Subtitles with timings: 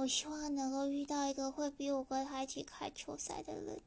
[0.00, 3.82] 我希望能够遇到一个会比我跟他一起看球赛的人。